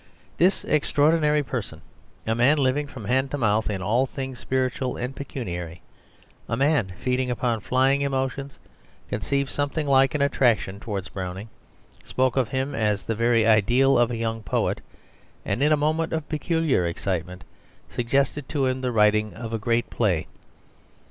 [0.39, 1.81] This extraordinary person,
[2.25, 5.83] a man living from hand to mouth in all things spiritual and pecuniary,
[6.49, 8.57] a man feeding upon flying emotions,
[9.09, 11.49] conceived something like an attraction towards Browning,
[12.03, 14.81] spoke of him as the very ideal of a young poet,
[15.45, 17.43] and in a moment of peculiar excitement
[17.87, 20.25] suggested to him the writing of a great play.